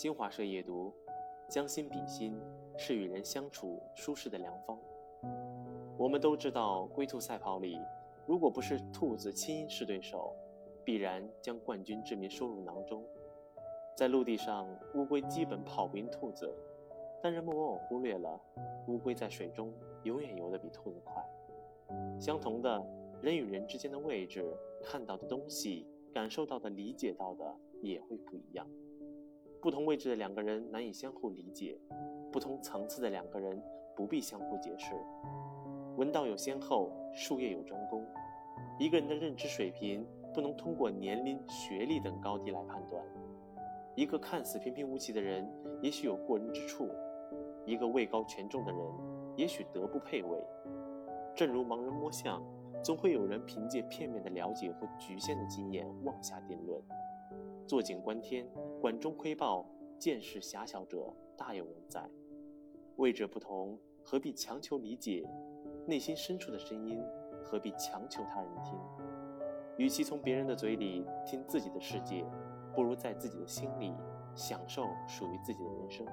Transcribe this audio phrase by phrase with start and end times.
[0.00, 0.90] 新华社夜读：
[1.46, 2.40] 将心比心
[2.78, 4.80] 是与人相处舒适的良方。
[5.98, 7.78] 我们都知道，龟兔赛跑里，
[8.26, 10.34] 如果不是兔子亲是对手，
[10.86, 13.04] 必然将冠军之名收入囊中。
[13.94, 16.50] 在陆地上，乌龟基本跑不赢兔子，
[17.22, 18.40] 但人们往往忽略了，
[18.88, 19.70] 乌龟在水中
[20.04, 21.22] 永远游得比兔子快。
[22.18, 22.82] 相同的，
[23.20, 24.50] 人与人之间的位置，
[24.82, 28.66] 看到的东西，感受到的、理解到的也会不一样。
[29.60, 31.78] 不同位置的两个人难以相互理解，
[32.32, 33.62] 不同层次的两个人
[33.94, 34.94] 不必相互解释。
[35.96, 38.02] 文道有先后，术业有专攻。
[38.78, 43.04] 一个人的认知水平不能通过年龄、学历等高低来判断。
[43.94, 45.46] 一个看似平平无奇的人，
[45.82, 46.86] 也许有过人之处；
[47.66, 48.80] 一个位高权重的人，
[49.36, 50.42] 也许德不配位。
[51.34, 52.42] 正如盲人摸象，
[52.82, 56.80] 总会有人凭借片面的了解和局限的经验妄下定论。
[57.70, 58.44] 坐井观天，
[58.80, 59.64] 管中窥豹，
[59.96, 62.04] 见识狭小者大有人在。
[62.96, 65.24] 位置不同，何必强求理解？
[65.86, 67.00] 内心深处的声音，
[67.44, 68.76] 何必强求他人听？
[69.76, 72.26] 与其从别人的嘴里听自己的世界，
[72.74, 73.94] 不如在自己的心里
[74.34, 76.04] 享受属于自己的人生。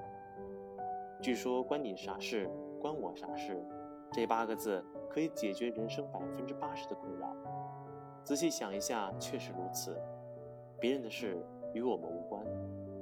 [1.20, 2.48] 据说“关你啥事，
[2.80, 3.60] 关我啥事”
[4.14, 4.80] 这八个字
[5.10, 7.34] 可以解决人生百分之八十的困扰。
[8.22, 10.00] 仔细想一下，确实如此。
[10.80, 11.36] 别人的事
[11.74, 12.46] 与我们无关，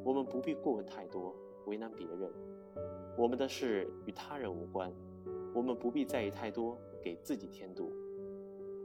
[0.03, 1.35] 我们不必过问太多，
[1.67, 2.31] 为难别人；
[3.19, 4.91] 我们的事与他人无关。
[5.55, 7.93] 我们不必在意太多，给自己添堵。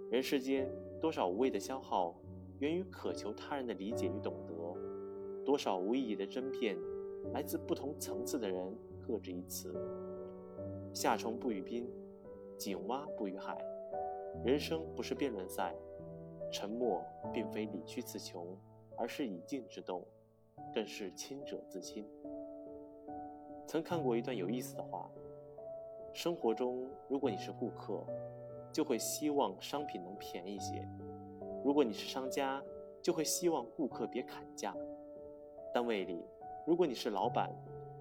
[0.09, 0.69] 人世间
[0.99, 2.15] 多少无谓的消耗，
[2.59, 4.55] 源于渴求他人的理解与懂得；
[5.45, 6.77] 多少无意义的争辩，
[7.31, 9.73] 来自不同层次的人各执一词。
[10.93, 11.89] 夏虫不语冰，
[12.57, 13.57] 井蛙不语海。
[14.43, 15.75] 人生不是辩论赛，
[16.51, 17.01] 沉默
[17.33, 18.47] 并非理屈词穷，
[18.97, 20.05] 而是以静制动，
[20.73, 22.05] 更是清者自清。
[23.67, 25.09] 曾看过一段有意思的话。
[26.13, 28.05] 生活中，如果你是顾客，
[28.69, 30.85] 就会希望商品能便宜些；
[31.63, 32.61] 如果你是商家，
[33.01, 34.75] 就会希望顾客别砍价。
[35.73, 36.21] 单位里，
[36.67, 37.49] 如果你是老板，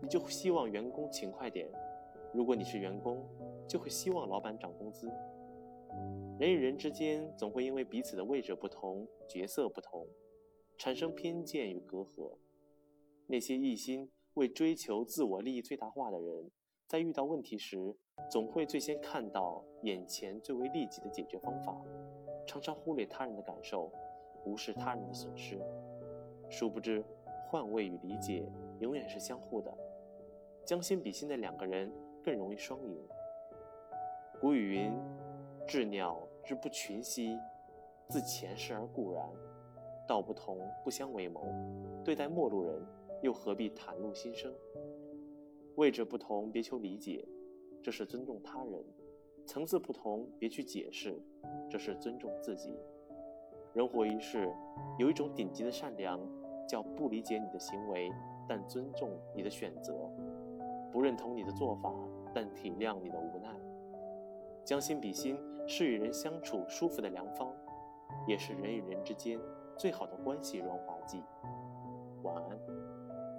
[0.02, 1.68] 你就希望员工勤快点；
[2.32, 3.24] 如果你是员工，
[3.68, 5.08] 就会希望老板涨工资。
[6.40, 10.04] 人与人之间，总会因为彼此的位置不同、角色不同，
[10.80, 12.38] 产生偏见与隔阂。
[13.26, 16.50] 那些一心为追求自我利益最大化的人。
[16.88, 17.94] 在遇到问题时，
[18.30, 21.78] 总会最先看到眼前最为利己的解决方法，
[22.46, 23.92] 常常忽略他人的感受，
[24.46, 25.60] 无视他人的损失。
[26.48, 27.04] 殊不知，
[27.50, 29.70] 换位与理解永远是相互的。
[30.64, 31.92] 将心比心的两个人
[32.24, 33.06] 更容易双赢。
[34.40, 34.92] 古语云
[35.68, 37.38] ：“鸷鸟之不群兮，
[38.08, 39.30] 自前世而固然。”
[40.06, 41.42] 道不同不相为谋，
[42.04, 42.84] 对待陌路人，
[43.22, 44.52] 又何必袒露心声？
[45.76, 47.26] 位置不同，别求理解，
[47.82, 48.82] 这是尊重他人；
[49.46, 51.20] 层次不同，别去解释，
[51.70, 52.76] 这是尊重自己。
[53.72, 54.52] 人活一世，
[54.98, 56.20] 有一种顶级的善良，
[56.68, 58.10] 叫不理解你的行为，
[58.48, 59.94] 但尊重你的选择；
[60.90, 61.94] 不认同你的做法，
[62.34, 63.48] 但体谅你的无奈。
[64.64, 67.54] 将心比心是与人相处舒服的良方，
[68.26, 69.38] 也是人与人之间
[69.80, 71.24] 最好的关系润滑剂。
[72.22, 72.89] 晚安。